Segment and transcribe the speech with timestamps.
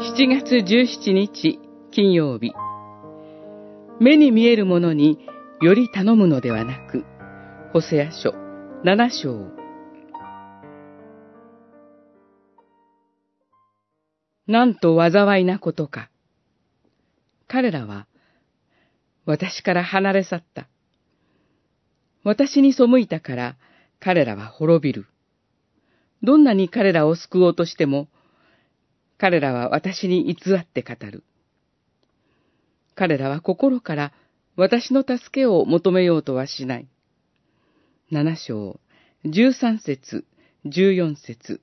[0.00, 2.52] 7月17日金曜日
[4.00, 5.18] 目に見えるものに
[5.60, 7.04] より頼むのではなく、
[7.74, 8.30] ホセア書
[8.82, 9.46] 7章
[14.46, 16.08] なんと災いなことか。
[17.46, 18.06] 彼らは
[19.26, 20.68] 私から離れ去った。
[22.24, 23.56] 私に背いたから
[23.98, 25.06] 彼らは滅びる。
[26.22, 28.08] どんなに彼らを救おうとしても、
[29.18, 31.24] 彼らは私に偽って語る。
[32.94, 34.12] 彼らは心から
[34.56, 36.88] 私の助けを求めようとはしない。
[38.10, 38.80] 七章、
[39.24, 40.24] 十三節、
[40.66, 41.60] 十四節。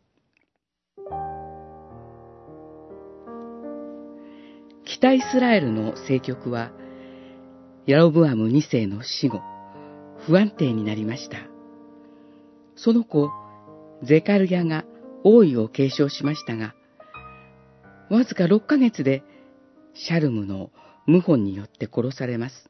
[4.85, 6.71] 北イスラエルの政局は、
[7.88, 9.41] ヤロブアム二世の死後、
[10.26, 11.38] 不安定になりました。
[12.76, 13.32] その子、
[14.04, 14.84] ゼカルヤが
[15.24, 16.76] 王位を継承しましたが、
[18.10, 19.24] わずか6ヶ月で、
[19.94, 20.70] シャルムの
[21.05, 22.70] 謀反によって殺されます。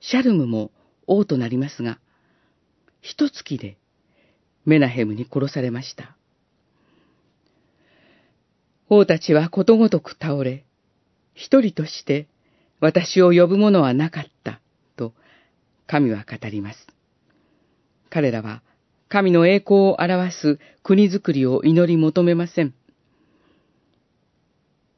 [0.00, 0.70] シャルムも
[1.06, 1.98] 王となりますが、
[3.00, 3.78] 一月で
[4.66, 6.14] メナヘムに殺されました。
[8.90, 10.66] 王たちはことごとく倒れ、
[11.32, 12.28] 一人として
[12.84, 14.60] 私を呼ぶ者はなかった、
[14.96, 15.14] と
[15.86, 16.86] 神は語ります。
[18.10, 18.60] 彼らは
[19.08, 22.74] 神の栄光を表す国づくりを祈り求めません。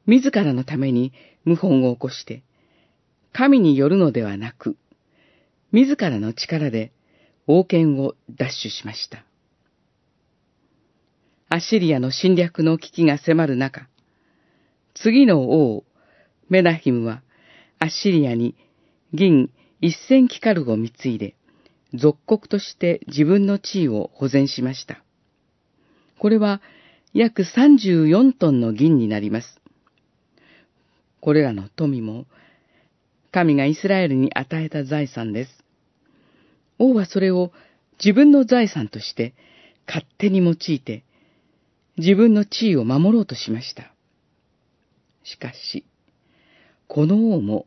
[0.05, 1.13] 自らのために
[1.45, 2.43] 謀反を起こして、
[3.31, 4.75] 神によるのではなく、
[5.71, 6.91] 自らの力で
[7.47, 9.23] 王権を奪取しました。
[11.47, 13.87] アッシリアの侵略の危機が迫る中、
[14.93, 15.85] 次の王、
[16.49, 17.21] メナヒムは、
[17.79, 18.55] アッシリアに
[19.13, 19.49] 銀
[19.81, 21.35] 一千キカルを貢いで、
[21.93, 25.03] 属国として自分の地位を保全しました。
[26.19, 26.61] これは
[27.13, 29.59] 約34トンの銀になります。
[31.21, 32.25] これらの富も、
[33.31, 35.63] 神がイスラエルに与えた財産です。
[36.79, 37.51] 王はそれを
[38.03, 39.33] 自分の財産として
[39.87, 41.03] 勝手に用いて、
[41.97, 43.93] 自分の地位を守ろうとしました。
[45.23, 45.85] しかし、
[46.87, 47.66] この王も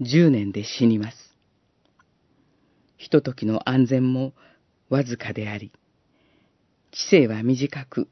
[0.00, 1.16] 10年で死にます。
[2.96, 4.32] ひとときの安全も
[4.88, 5.72] わずかであり、
[6.92, 8.08] 知性は短く、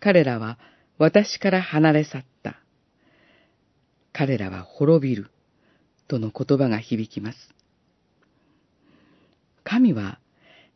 [0.00, 0.58] 彼らは
[0.98, 2.58] 私から離れ去った。
[4.12, 5.30] 彼らは滅びる。
[6.12, 7.38] との言葉が響きます。
[9.64, 10.18] 神は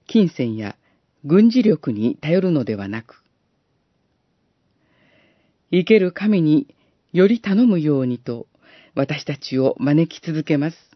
[0.06, 0.77] 金銭や
[1.25, 3.22] 軍事力に頼るのではなく、
[5.71, 6.75] 生ける神に
[7.12, 8.47] より頼むようにと
[8.97, 10.96] 私たちを招き続けます。